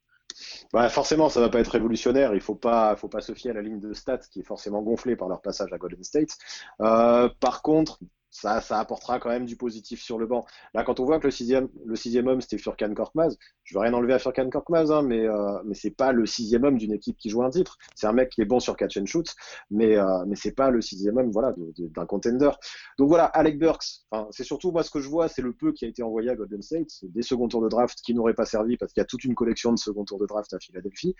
Bah 0.71 0.87
forcément, 0.87 1.27
ça 1.27 1.41
va 1.41 1.49
pas 1.49 1.59
être 1.59 1.67
révolutionnaire. 1.67 2.33
Il 2.33 2.39
faut 2.39 2.55
pas, 2.55 2.95
faut 2.95 3.09
pas 3.09 3.19
se 3.19 3.33
fier 3.33 3.51
à 3.51 3.53
la 3.53 3.61
ligne 3.61 3.81
de 3.81 3.93
stats 3.93 4.17
qui 4.31 4.39
est 4.39 4.43
forcément 4.43 4.81
gonflée 4.81 5.17
par 5.17 5.27
leur 5.27 5.41
passage 5.41 5.73
à 5.73 5.77
Golden 5.77 6.03
State. 6.03 6.37
par 6.77 7.61
contre, 7.61 7.99
ça, 8.31 8.61
ça 8.61 8.79
apportera 8.79 9.19
quand 9.19 9.29
même 9.29 9.45
du 9.45 9.55
positif 9.55 10.01
sur 10.01 10.17
le 10.17 10.25
banc. 10.25 10.45
Là, 10.73 10.83
quand 10.83 10.99
on 10.99 11.05
voit 11.05 11.19
que 11.19 11.27
le 11.27 11.31
sixième, 11.31 11.69
le 11.85 11.95
sixième 11.95 12.27
homme, 12.27 12.41
c'était 12.41 12.57
Furkan 12.57 12.93
Korkmaz, 12.93 13.37
je 13.63 13.75
veux 13.75 13.81
rien 13.81 13.93
enlever 13.93 14.13
à 14.13 14.19
Furkan 14.19 14.49
Korkmaz, 14.49 14.91
hein, 14.91 15.01
mais, 15.03 15.27
euh, 15.27 15.61
mais 15.65 15.75
c'est 15.75 15.91
pas 15.91 16.11
le 16.13 16.25
sixième 16.25 16.63
homme 16.63 16.77
d'une 16.77 16.93
équipe 16.93 17.17
qui 17.17 17.29
joue 17.29 17.43
un 17.43 17.49
titre. 17.49 17.77
C'est 17.95 18.07
un 18.07 18.13
mec 18.13 18.29
qui 18.29 18.41
est 18.41 18.45
bon 18.45 18.59
sur 18.59 18.75
catch 18.75 18.97
and 18.97 19.05
shoot, 19.05 19.35
mais, 19.69 19.97
euh, 19.97 20.25
mais 20.25 20.35
c'est 20.35 20.53
pas 20.53 20.71
le 20.71 20.81
sixième 20.81 21.17
homme 21.17 21.31
d'un 21.77 22.05
contender. 22.05 22.51
Donc 22.97 23.09
voilà, 23.09 23.25
Alec 23.25 23.59
Burks, 23.59 24.05
c'est 24.31 24.43
surtout 24.43 24.71
moi 24.71 24.83
ce 24.83 24.89
que 24.89 24.99
je 24.99 25.09
vois, 25.09 25.27
c'est 25.27 25.41
le 25.41 25.53
peu 25.53 25.73
qui 25.73 25.85
a 25.85 25.87
été 25.87 26.01
envoyé 26.01 26.29
à 26.29 26.35
Golden 26.35 26.61
State, 26.61 26.89
des 27.03 27.21
second 27.21 27.47
tours 27.47 27.61
de 27.61 27.69
draft 27.69 27.99
qui 28.01 28.13
n'auraient 28.13 28.33
pas 28.33 28.45
servi 28.45 28.77
parce 28.77 28.93
qu'il 28.93 29.01
y 29.01 29.03
a 29.03 29.05
toute 29.05 29.23
une 29.25 29.35
collection 29.35 29.73
de 29.73 29.79
second 29.79 30.05
tours 30.05 30.19
de 30.19 30.25
draft 30.25 30.53
à 30.53 30.59
Philadelphie. 30.59 31.15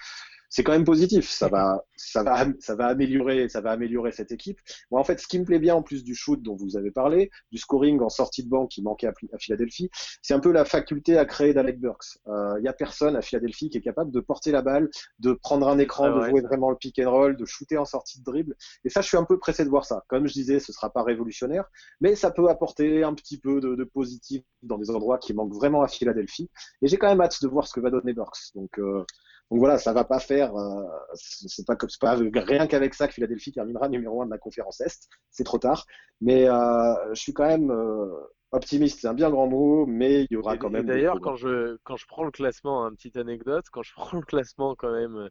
C'est 0.51 0.63
quand 0.63 0.74
même 0.74 0.83
positif, 0.83 1.30
ça 1.30 1.48
va, 1.48 1.86
ça, 1.95 2.24
va, 2.24 2.45
ça, 2.59 2.75
va 2.75 2.88
améliorer, 2.88 3.48
ça 3.48 3.62
va 3.62 3.71
améliorer 3.71 4.12
cette 4.12 4.33
équipe. 4.33 4.59
Moi, 4.92 5.00
en 5.00 5.03
fait, 5.06 5.18
ce 5.18 5.25
qui 5.25 5.39
me 5.39 5.45
plaît 5.45 5.59
bien 5.59 5.75
en 5.75 5.81
plus 5.81 6.03
du 6.03 6.13
shoot 6.13 6.42
dont 6.44 6.57
vous 6.57 6.75
avez 6.75 6.92
parlé, 6.92 7.31
du 7.53 7.57
scoring 7.57 8.01
en 8.01 8.09
sortie 8.09 8.44
de 8.44 8.50
banque 8.50 8.69
qui 8.69 8.81
manquait 8.81 9.07
à, 9.07 9.13
Philadelphie. 9.39 9.89
C'est 10.21 10.33
un 10.33 10.42
peu 10.42 10.51
la 10.51 10.65
faculté 10.65 11.18
à 11.18 11.24
créer 11.24 11.53
d'Alec 11.53 11.80
Burks. 11.80 12.19
Il 12.25 12.31
euh, 12.31 12.59
n'y 12.59 12.68
a 12.68 12.74
personne 12.74 13.15
à 13.15 13.21
Philadelphie 13.21 13.69
qui 13.69 13.77
est 13.77 13.81
capable 13.81 14.12
de 14.12 14.19
porter 14.19 14.51
la 14.51 14.62
balle, 14.62 14.89
de 15.19 15.31
prendre 15.31 15.69
un 15.69 15.80
écran, 15.80 16.13
de 16.13 16.30
jouer 16.30 16.42
vraiment 16.42 16.69
le 16.69 16.75
pick 16.75 17.00
and 17.00 17.09
roll, 17.09 17.38
de 17.38 17.45
shooter 17.45 17.77
en 17.77 17.86
sortie 17.86 18.19
de 18.19 18.25
dribble. 18.25 18.56
Et 18.83 18.89
ça, 18.89 19.00
je 19.00 19.07
suis 19.07 19.18
un 19.18 19.24
peu 19.24 19.39
pressé 19.39 19.63
de 19.63 19.69
voir 19.69 19.86
ça. 19.86 20.03
Comme 20.09 20.27
je 20.27 20.33
disais, 20.33 20.59
ce 20.59 20.74
sera 20.74 20.92
pas 20.92 21.03
révolutionnaire, 21.03 21.63
mais 22.01 22.15
ça 22.15 22.30
peut 22.30 22.50
apporter 22.50 23.03
un 23.03 23.13
petit 23.13 23.39
peu 23.39 23.62
de, 23.62 23.83
positif 23.86 24.44
dans 24.63 24.77
des 24.77 24.89
endroits 24.89 25.18
qui 25.18 25.33
manquent 25.33 25.53
vraiment 25.53 25.81
à 25.81 25.88
Philadelphie. 25.88 26.50
Et 26.81 26.88
j'ai 26.88 26.98
quand 26.98 27.07
même 27.07 27.21
hâte 27.21 27.42
de 27.42 27.48
voir 27.48 27.68
ce 27.68 27.74
que 27.74 27.80
va 27.80 27.89
donner 27.89 28.13
Burks. 28.13 28.53
Donc, 28.53 28.77
euh, 28.80 29.06
donc 29.51 29.59
voilà, 29.59 29.77
ça 29.77 29.92
va 29.92 30.06
pas 30.06 30.19
faire. 30.19 30.56
Euh, 30.56 30.88
c'est 31.13 31.68
pas, 31.68 31.75
pas 32.00 32.15
rien 32.15 32.68
qu'avec 32.68 32.94
ça 32.94 33.09
que 33.09 33.13
Philadelphie 33.13 33.51
terminera 33.51 33.89
numéro 33.89 34.21
un 34.21 34.25
de 34.25 34.31
la 34.31 34.38
conférence 34.38 34.80
Est. 34.80 35.09
C'est 35.30 35.44
trop 35.44 35.59
tard. 35.59 35.86
Mais 36.21 36.48
euh, 36.48 36.94
je 37.13 37.19
suis 37.19 37.33
quand 37.33 37.45
même 37.45 37.69
euh, 37.69 38.07
optimiste. 38.53 39.01
C'est 39.01 39.09
un 39.09 39.13
bien 39.13 39.30
grand 39.30 39.48
mot, 39.48 39.86
mais 39.86 40.24
il 40.24 40.27
y 40.31 40.38
aura 40.38 40.56
quand 40.56 40.69
même. 40.69 40.86
D'ailleurs, 40.86 41.19
quand 41.19 41.36
je 41.36 41.77
quand 41.83 41.98
je 41.98 42.07
prends 42.07 42.24
le 42.24 42.31
classement, 42.31 42.88
une 42.88 42.95
petite 42.95 43.18
anecdote, 43.18 43.65
quand 43.74 43.83
je 43.83 43.92
prends 43.95 44.18
le 44.18 44.24
classement 44.24 44.74
quand 44.74 44.92
même 44.92 45.30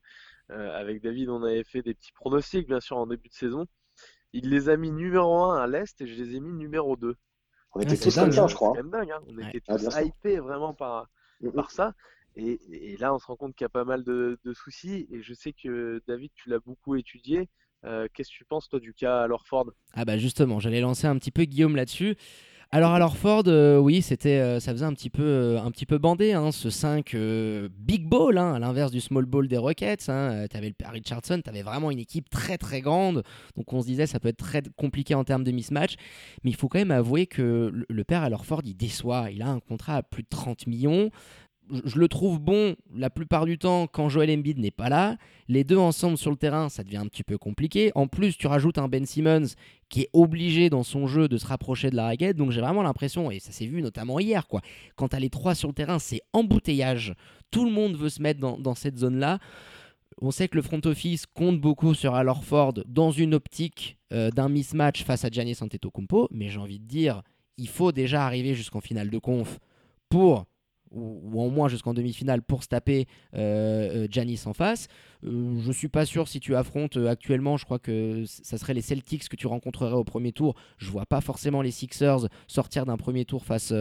avec 0.51 1.01
David, 1.01 1.31
on 1.31 1.43
avait 1.43 1.65
fait 1.65 1.81
des 1.81 1.95
petits 1.95 2.13
pronostics 2.13 2.67
bien 2.67 2.81
sûr 2.81 2.99
en 2.99 3.07
début 3.07 3.29
de 3.29 3.35
saison. 3.35 3.65
Il 4.35 4.51
les 4.51 4.69
a 4.69 4.77
mis 4.77 4.93
numéro 4.93 5.45
1 5.45 5.63
à 5.63 5.67
l'Est 5.67 5.99
et 6.03 6.07
je 6.07 6.23
les 6.23 6.37
ai 6.37 6.41
mis 6.41 6.53
numéro 6.53 6.95
2. 6.97 7.15
On 7.73 7.81
était 7.81 7.97
tous 7.97 8.15
comme 8.15 8.33
ça, 8.33 8.47
je 8.47 8.55
crois. 8.55 8.75
C'est 8.77 8.91
dingue, 8.91 9.11
hein. 9.13 9.21
on 9.29 9.39
était 9.39 9.61
tous 9.61 9.89
ah, 9.95 10.03
hypés 10.03 10.41
vraiment 10.41 10.75
par, 10.75 11.09
mm, 11.41 11.49
mm. 11.49 11.53
par 11.53 11.71
ça. 11.71 11.95
Et, 12.37 12.97
là, 12.99 13.15
on 13.15 13.19
se 13.19 13.27
rend 13.27 13.37
compte 13.37 13.55
qu'il 13.55 13.65
y 13.65 13.67
a 13.67 13.71
pas 13.71 13.85
mal 13.85 14.05
de, 14.05 14.39
soucis. 14.55 15.07
Et 15.11 15.23
je 15.23 15.35
sais 15.35 15.53
que 15.53 16.03
David, 16.07 16.31
tu 16.35 16.49
l'as 16.49 16.61
beaucoup 16.61 16.97
étudié. 16.97 17.49
Euh, 17.85 18.09
qu'est-ce 18.13 18.31
que 18.31 18.37
tu 18.37 18.45
penses, 18.45 18.69
toi, 18.69 18.79
du 18.79 18.93
cas 18.95 19.23
à 19.23 19.27
Lorford 19.27 19.73
Ah, 19.95 20.05
bah 20.05 20.19
justement, 20.19 20.61
j'allais 20.61 20.81
lancer 20.81 21.07
un 21.07 21.17
petit 21.17 21.31
peu 21.31 21.45
Guillaume 21.45 21.77
là-dessus. 21.77 22.17
Alors, 22.73 22.93
alors 22.93 23.17
Ford, 23.17 23.43
euh, 23.49 23.79
oui, 23.79 24.01
c'était, 24.01 24.39
euh, 24.39 24.61
ça 24.61 24.71
faisait 24.71 24.85
un 24.85 24.93
petit 24.93 25.11
peu, 25.11 25.59
un 25.59 25.73
petit 25.73 25.87
peu 25.87 25.99
bandé, 25.99 26.35
hein, 26.35 26.53
ce 26.53 26.71
5 26.71 27.17
big 27.69 28.07
ball, 28.07 28.39
hein, 28.39 28.55
à 28.55 28.59
l'inverse 28.61 28.93
du 28.93 29.01
small 29.01 29.25
ball 29.25 29.49
des 29.49 29.57
Rockets. 29.57 30.09
Hein, 30.09 30.47
tu 30.49 30.57
avais 30.57 30.69
le 30.69 30.89
Richardson, 30.89 31.41
tu 31.43 31.51
avais 31.51 31.63
vraiment 31.63 31.91
une 31.91 31.99
équipe 31.99 32.31
très 32.31 32.59
très 32.59 32.81
grande, 32.81 33.25
donc 33.57 33.73
on 33.73 33.81
se 33.81 33.87
disait 33.87 34.07
ça 34.07 34.21
peut 34.21 34.29
être 34.29 34.37
très 34.37 34.63
compliqué 34.77 35.17
en 35.17 35.25
termes 35.25 35.43
de 35.43 35.51
mismatch. 35.51 35.97
Mais 36.45 36.51
il 36.51 36.57
faut 36.57 36.69
quand 36.69 36.79
même 36.79 36.93
avouer 36.93 37.27
que 37.27 37.73
le, 37.75 37.87
le 37.89 38.05
père 38.05 38.23
alors 38.23 38.45
Ford, 38.45 38.63
il 38.65 38.77
déçoit. 38.77 39.33
Il 39.33 39.43
a 39.43 39.49
un 39.49 39.59
contrat 39.59 39.97
à 39.97 40.03
plus 40.05 40.23
de 40.23 40.29
30 40.29 40.69
millions 40.69 41.11
je 41.85 41.99
le 41.99 42.09
trouve 42.09 42.41
bon 42.41 42.75
la 42.95 43.11
plupart 43.11 43.47
du 43.47 43.59
temps 43.59 43.87
quand 43.87 44.09
Joel 44.09 44.31
Embiid 44.31 44.59
n'est 44.59 44.71
pas 44.71 44.89
là. 44.89 45.17
Les 45.49 45.65
deux 45.65 45.77
ensemble 45.77 46.17
sur 46.17 46.31
le 46.31 46.37
terrain, 46.37 46.69
ça 46.69 46.85
devient 46.85 46.99
un 46.99 47.07
petit 47.07 47.23
peu 47.23 47.39
compliqué. 47.39 47.93
En 47.95 48.07
plus, 48.07 48.37
tu 48.37 48.47
rajoutes 48.47 48.79
un 48.79 48.89
Ben 48.89 49.07
Simmons 49.07 49.47
qui 49.89 50.03
est 50.03 50.11
obligé 50.13 50.71
dans 50.71 50.83
son 50.83 51.07
jeu 51.07 51.29
de 51.29 51.39
se 51.39 51.47
rapprocher 51.47 51.91
de 51.91 51.97
la 51.97 52.05
raquette. 52.05 52.37
Donc 52.37 52.51
j'ai 52.51 52.61
vraiment 52.61 52.83
l'impression, 52.83 53.31
et 53.31 53.41
ça 53.41 53.53
s'est 53.53 53.67
vu 53.67 53.83
notamment 53.83 54.19
hier, 54.21 54.47
quoi, 54.47 54.61
quand 54.97 55.09
tu 55.09 55.17
as 55.17 55.21
les 55.21 55.31
trois 55.31 55.55
sur 55.55 55.69
le 55.69 55.75
terrain, 55.75 55.99
c'est 55.99 56.23
embouteillage. 56.33 57.15
Tout 57.51 57.65
le 57.65 57.71
monde 57.71 57.97
veut 57.97 58.09
se 58.09 58.23
mettre 58.23 58.41
dans, 58.41 58.75
cette 58.75 58.99
zone-là. 58.99 59.39
On 60.23 60.31
sait 60.31 60.49
que 60.49 60.57
le 60.57 60.63
front 60.63 60.81
office 60.85 61.27
compte 61.27 61.61
beaucoup 61.61 61.95
sur 61.95 62.15
Al 62.15 62.31
Ford 62.43 62.75
dans 62.87 63.11
une 63.11 63.35
optique 63.35 63.97
euh, 64.13 64.31
d'un 64.31 64.49
mismatch 64.49 65.05
face 65.05 65.25
à 65.25 65.31
Giannis 65.31 65.59
Antetokounmpo, 65.61 66.29
mais 66.31 66.49
j'ai 66.49 66.59
envie 66.59 66.79
de 66.79 66.87
dire, 66.87 67.23
il 67.57 67.69
faut 67.69 67.93
déjà 67.93 68.25
arriver 68.25 68.55
jusqu'en 68.55 68.81
finale 68.81 69.11
de 69.11 69.19
conf 69.19 69.59
pour 70.09 70.47
ou, 70.93 71.41
en 71.41 71.49
moins 71.49 71.69
jusqu'en 71.69 71.95
demi-finale 71.95 72.43
pour 72.43 72.63
se 72.63 72.69
taper 72.69 73.07
Janis 73.33 74.43
en 74.47 74.53
face. 74.53 74.89
je 75.23 75.29
ne 75.31 75.73
suis 75.73 75.89
pas 75.89 76.05
sûr 76.05 76.29
si 76.29 76.41
tu 76.41 76.57
affrontes 76.57 76.97
actuellement, 76.97 77.57
je 77.57 77.65
crois 77.65 77.79
que 77.79 78.25
ça 78.27 78.59
serait 78.59 78.75
les 78.75 78.83
Celtics 78.83 79.29
que 79.29 79.37
tu 79.37 79.47
rencontrerais 79.47 79.95
au 79.95 80.05
premier 80.05 80.33
tour. 80.33 80.55
Je 80.79 80.91
vois 80.91 81.07
pas 81.07 81.21
forcément 81.21 81.63
les 81.63 81.71
Sixers 81.71 82.29
sortir 82.47 82.87
d'un 82.87 82.97
premier 82.97 83.25
tour 83.25 83.45
face, 83.45 83.73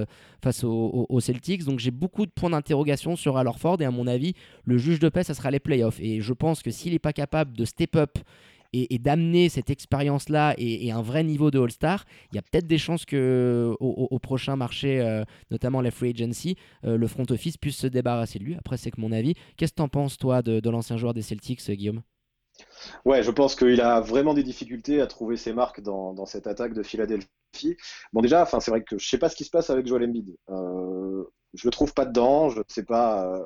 face 0.43 0.63
aux, 0.63 1.19
Celtics. 1.19 1.63
Donc 1.65 1.79
j'ai 1.79 1.91
beaucoup 1.91 2.25
de 2.25 2.31
points 2.31 2.49
d'interrogation 2.49 3.15
sur 3.15 3.37
Al 3.37 3.49
Ford 3.57 3.81
et 3.81 3.85
à 3.85 3.91
mon 3.91 4.07
avis, 4.07 4.33
le 4.63 4.77
juge 4.77 4.99
de 4.99 5.09
paix, 5.09 5.23
ça 5.23 5.33
sera 5.33 5.51
les 5.51 5.59
playoffs. 5.59 5.99
Et 5.99 6.21
je 6.21 6.33
pense 6.33 6.61
que 6.61 6.71
s'il 6.71 6.93
n'est 6.93 6.99
pas 6.99 7.13
capable 7.13 7.55
de 7.55 7.65
step 7.65 7.95
up 7.95 8.17
et, 8.73 8.99
d'amener 8.99 9.49
cette 9.49 9.69
expérience-là 9.69 10.53
et, 10.57 10.91
un 10.91 11.01
vrai 11.01 11.23
niveau 11.23 11.51
de 11.51 11.59
All-Star, 11.59 12.05
il 12.31 12.35
y 12.35 12.39
a 12.39 12.41
peut-être 12.41 12.67
des 12.67 12.77
chances 12.77 13.05
que 13.05 13.75
au, 13.79 14.19
prochain 14.19 14.55
marché, 14.55 15.01
euh, 15.01 15.23
notamment 15.51 15.81
la 15.81 15.91
free 15.91 16.11
agency, 16.11 16.55
euh, 16.85 16.97
le 16.97 17.07
front 17.07 17.25
office 17.29 17.57
puisse 17.57 17.77
se 17.77 17.87
débarrasser 17.87 18.39
de 18.39 18.43
lui. 18.43 18.55
Après, 18.55 18.77
c'est 18.77 18.91
que 18.91 19.01
mon 19.01 19.11
avis. 19.11 19.35
Qu'est-ce 19.57 19.71
que 19.71 19.77
tu 19.77 19.81
en 19.81 19.87
penses, 19.87 20.17
toi, 20.17 20.41
de, 20.41 20.69
l'ancien 20.69 20.97
joueur 20.97 21.13
des 21.13 21.21
Celtics, 21.21 21.61
euh, 21.69 21.73
Guillaume? 21.73 22.01
Ouais, 23.05 23.23
je 23.23 23.31
pense 23.31 23.55
qu'il 23.55 23.79
a 23.81 24.01
vraiment 24.01 24.33
des 24.33 24.43
difficultés 24.43 25.01
à 25.01 25.07
trouver 25.07 25.37
ses 25.37 25.53
marques 25.53 25.81
dans, 25.81 26.25
cette 26.25 26.45
attaque 26.45 26.73
de 26.73 26.83
Philadelphie. 26.83 27.77
Bon, 28.11 28.21
déjà, 28.21 28.45
c'est 28.45 28.71
vrai 28.71 28.83
que 28.83 28.97
je 28.97 29.07
sais 29.07 29.17
pas 29.17 29.29
ce 29.29 29.35
qui 29.35 29.45
se 29.45 29.49
passe 29.49 29.69
avec 29.69 29.87
Joel 29.87 30.03
Embiid. 30.03 30.35
Euh, 30.49 31.23
je 31.53 31.67
le 31.67 31.71
trouve 31.71 31.93
pas 31.93 32.05
dedans. 32.05 32.49
Je 32.49 32.59
ne 32.59 32.63
sais 32.67 32.83
pas. 32.83 33.41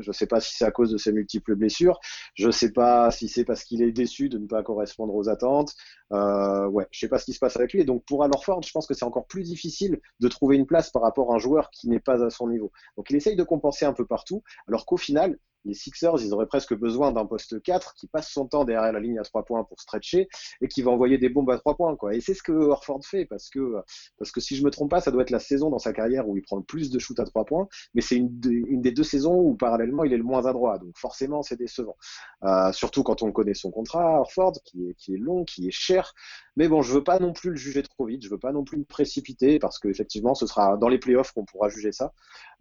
Je 0.00 0.10
ne 0.10 0.12
sais 0.12 0.26
pas 0.26 0.40
si 0.40 0.54
c'est 0.54 0.64
à 0.64 0.70
cause 0.70 0.90
de 0.90 0.98
ses 0.98 1.12
multiples 1.12 1.54
blessures. 1.54 1.98
Je 2.34 2.46
ne 2.46 2.52
sais 2.52 2.72
pas 2.72 3.10
si 3.10 3.28
c'est 3.28 3.44
parce 3.44 3.64
qu'il 3.64 3.82
est 3.82 3.92
déçu 3.92 4.28
de 4.28 4.38
ne 4.38 4.46
pas 4.46 4.62
correspondre 4.62 5.14
aux 5.14 5.28
attentes. 5.28 5.74
Euh, 6.12 6.66
ouais, 6.68 6.86
je 6.90 7.00
sais 7.00 7.08
pas 7.08 7.18
ce 7.18 7.24
qui 7.24 7.32
se 7.32 7.38
passe 7.38 7.56
avec 7.56 7.72
lui. 7.72 7.80
Et 7.80 7.84
donc 7.84 8.04
pour 8.04 8.24
Alorford, 8.24 8.62
je 8.62 8.72
pense 8.72 8.86
que 8.86 8.94
c'est 8.94 9.04
encore 9.04 9.26
plus 9.26 9.42
difficile 9.42 10.00
de 10.20 10.28
trouver 10.28 10.56
une 10.56 10.66
place 10.66 10.90
par 10.90 11.02
rapport 11.02 11.32
à 11.32 11.36
un 11.36 11.38
joueur 11.38 11.70
qui 11.70 11.88
n'est 11.88 12.00
pas 12.00 12.24
à 12.24 12.30
son 12.30 12.48
niveau. 12.48 12.72
Donc 12.96 13.10
il 13.10 13.16
essaye 13.16 13.36
de 13.36 13.44
compenser 13.44 13.84
un 13.84 13.92
peu 13.92 14.06
partout, 14.06 14.42
alors 14.68 14.86
qu'au 14.86 14.96
final, 14.96 15.38
les 15.64 15.74
Sixers, 15.74 16.20
ils 16.20 16.32
auraient 16.32 16.46
presque 16.46 16.74
besoin 16.74 17.12
d'un 17.12 17.26
poste 17.26 17.62
4 17.62 17.94
qui 17.94 18.06
passe 18.06 18.30
son 18.30 18.46
temps 18.46 18.64
derrière 18.64 18.92
la 18.92 19.00
ligne 19.00 19.18
à 19.18 19.22
3 19.22 19.44
points 19.44 19.64
pour 19.64 19.80
stretcher 19.80 20.28
et 20.60 20.68
qui 20.68 20.82
va 20.82 20.90
envoyer 20.90 21.18
des 21.18 21.28
bombes 21.28 21.50
à 21.50 21.58
3 21.58 21.76
points. 21.76 21.96
Et 22.12 22.20
c'est 22.20 22.34
ce 22.34 22.42
que 22.42 22.52
Orford 22.52 23.00
fait 23.04 23.24
parce 23.24 23.48
que, 23.50 23.76
parce 24.18 24.30
que 24.30 24.40
si 24.40 24.56
je 24.56 24.64
me 24.64 24.70
trompe 24.70 24.90
pas, 24.90 25.00
ça 25.00 25.10
doit 25.10 25.22
être 25.22 25.30
la 25.30 25.38
saison 25.38 25.70
dans 25.70 25.78
sa 25.78 25.92
carrière 25.92 26.28
où 26.28 26.36
il 26.36 26.42
prend 26.42 26.56
le 26.56 26.62
plus 26.62 26.90
de 26.90 26.98
shoot 26.98 27.18
à 27.20 27.24
3 27.24 27.44
points, 27.44 27.68
mais 27.94 28.00
c'est 28.00 28.16
une, 28.16 28.30
des 28.38 28.92
deux 28.92 29.04
saisons 29.04 29.34
où 29.34 29.54
parallèlement 29.54 30.04
il 30.04 30.12
est 30.12 30.18
le 30.18 30.24
moins 30.24 30.46
adroit. 30.46 30.78
Donc 30.78 30.96
forcément, 30.96 31.42
c'est 31.42 31.56
décevant. 31.56 31.96
Euh, 32.44 32.72
surtout 32.72 33.02
quand 33.02 33.22
on 33.22 33.32
connaît 33.32 33.54
son 33.54 33.70
contrat, 33.70 34.20
Orford, 34.20 34.54
qui 34.64 34.88
est, 34.88 34.94
qui 34.94 35.14
est 35.14 35.18
long, 35.18 35.44
qui 35.44 35.68
est 35.68 35.72
cher. 35.72 36.14
Mais 36.56 36.68
bon, 36.68 36.82
je 36.82 36.92
veux 36.92 37.04
pas 37.04 37.18
non 37.18 37.32
plus 37.32 37.50
le 37.50 37.56
juger 37.56 37.82
trop 37.82 38.06
vite, 38.06 38.22
je 38.22 38.28
veux 38.28 38.38
pas 38.38 38.52
non 38.52 38.64
plus 38.64 38.78
me 38.78 38.84
précipiter 38.84 39.58
parce 39.58 39.78
qu'effectivement, 39.78 40.34
ce 40.34 40.46
sera 40.46 40.76
dans 40.76 40.88
les 40.88 40.98
playoffs 40.98 41.32
qu'on 41.32 41.44
pourra 41.44 41.68
juger 41.68 41.92
ça. 41.92 42.12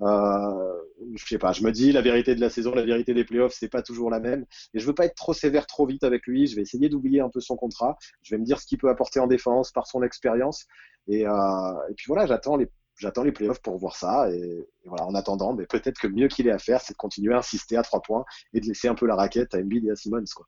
Euh, 0.01 0.74
je 1.15 1.25
sais 1.25 1.38
pas, 1.38 1.51
je 1.51 1.63
me 1.63 1.72
dis 1.72 1.91
la 1.91 2.01
vérité 2.01 2.33
de 2.36 2.41
la 2.41 2.50
saison, 2.50 2.74
la 2.74 2.83
vérité 2.83 2.92
des 3.01 3.23
playoffs, 3.23 3.53
c'est 3.57 3.69
pas 3.69 3.81
toujours 3.81 4.09
la 4.09 4.19
même. 4.19 4.45
Et 4.73 4.79
je 4.79 4.85
veux 4.85 4.93
pas 4.93 5.05
être 5.05 5.15
trop 5.15 5.33
sévère 5.33 5.65
trop 5.65 5.85
vite 5.85 6.03
avec 6.03 6.27
lui. 6.27 6.47
Je 6.47 6.55
vais 6.55 6.62
essayer 6.62 6.89
d'oublier 6.89 7.21
un 7.21 7.29
peu 7.29 7.39
son 7.39 7.55
contrat. 7.55 7.97
Je 8.21 8.35
vais 8.35 8.39
me 8.39 8.45
dire 8.45 8.59
ce 8.59 8.67
qu'il 8.67 8.77
peut 8.77 8.89
apporter 8.89 9.19
en 9.19 9.27
défense 9.27 9.71
par 9.71 9.88
son 9.88 10.03
expérience. 10.03 10.65
Et, 11.07 11.25
euh, 11.25 11.89
et 11.89 11.93
puis 11.95 12.05
voilà, 12.07 12.25
j'attends 12.27 12.55
les 12.55 12.69
j'attends 12.97 13.23
les 13.23 13.31
playoffs 13.31 13.62
pour 13.62 13.77
voir 13.77 13.95
ça. 13.95 14.31
Et, 14.31 14.67
voilà, 14.85 15.05
en 15.05 15.15
attendant, 15.15 15.53
mais 15.53 15.65
peut-être 15.65 16.00
que 16.00 16.07
le 16.07 16.13
mieux 16.13 16.27
qu'il 16.27 16.47
ait 16.47 16.51
à 16.51 16.59
faire, 16.59 16.81
c'est 16.81 16.93
de 16.93 16.97
continuer 16.97 17.33
à 17.33 17.39
insister 17.39 17.77
à 17.77 17.81
trois 17.81 18.01
points 18.01 18.25
et 18.53 18.59
de 18.59 18.67
laisser 18.67 18.88
un 18.88 18.95
peu 18.95 19.07
la 19.07 19.15
raquette 19.15 19.55
à 19.55 19.57
Embiid 19.57 19.85
et 19.85 19.91
à 19.91 19.95
Simmons. 19.95 20.23
Quoi. 20.35 20.45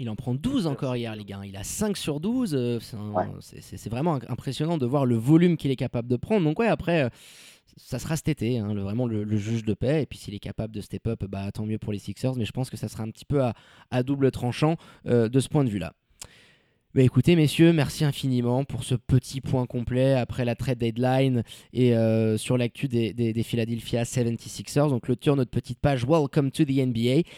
Il 0.00 0.08
en 0.08 0.14
prend 0.14 0.34
12 0.34 0.68
encore 0.68 0.94
hier, 0.94 1.14
les 1.16 1.24
gars. 1.24 1.40
Il 1.44 1.56
a 1.56 1.64
5 1.64 1.96
sur 1.96 2.20
12. 2.20 2.54
Euh, 2.54 2.78
c'est 3.40 3.88
vraiment 3.88 4.20
impressionnant 4.28 4.78
de 4.78 4.86
voir 4.86 5.06
le 5.06 5.16
volume 5.16 5.56
qu'il 5.56 5.72
est 5.72 5.76
capable 5.76 6.08
de 6.08 6.16
prendre. 6.16 6.44
Donc, 6.44 6.60
ouais, 6.60 6.68
après, 6.68 7.02
euh, 7.02 7.08
ça 7.78 7.98
sera 7.98 8.16
cet 8.16 8.28
été, 8.28 8.58
hein, 8.58 8.74
vraiment 8.74 9.06
le, 9.06 9.24
juge 9.36 9.64
de 9.64 9.74
paix. 9.74 10.02
Et 10.02 10.06
puis, 10.06 10.18
s'il 10.18 10.34
est 10.34 10.38
capable 10.38 10.74
de 10.74 10.80
step 10.80 11.06
up, 11.06 11.24
bah, 11.28 11.50
tant 11.52 11.64
mieux 11.64 11.78
pour 11.78 11.92
les 11.92 11.98
Sixers. 11.98 12.34
Mais 12.36 12.44
je 12.44 12.52
pense 12.52 12.70
que 12.70 12.76
ça 12.76 12.88
sera 12.88 13.04
un 13.04 13.10
petit 13.10 13.24
peu 13.24 13.42
à, 13.90 14.02
double 14.02 14.30
tranchant 14.30 14.76
euh, 15.06 15.28
de 15.28 15.40
ce 15.40 15.48
point 15.48 15.64
de 15.64 15.70
vue-là. 15.70 15.94
Bah 16.94 17.02
écoutez 17.02 17.36
messieurs, 17.36 17.74
merci 17.74 18.02
infiniment 18.06 18.64
pour 18.64 18.82
ce 18.82 18.94
petit 18.94 19.42
point 19.42 19.66
complet 19.66 20.14
après 20.14 20.46
la 20.46 20.54
trade 20.54 20.78
deadline 20.78 21.42
et 21.74 21.94
euh, 21.94 22.38
sur 22.38 22.56
l'actu 22.56 22.88
des, 22.88 23.12
des, 23.12 23.42
Philadelphia 23.42 24.04
76ers. 24.04 24.88
Donc 24.88 25.06
le 25.06 25.14
tour 25.14 25.36
notre 25.36 25.50
petite 25.50 25.78
page 25.80 26.06
Welcome 26.06 26.50
to 26.50 26.64
the 26.64 26.78
NBA 26.78 27.28